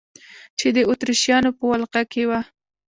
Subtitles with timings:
[0.59, 2.39] چې د اتریشیانو په ولقه کې وه.